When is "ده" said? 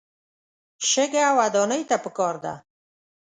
2.43-2.53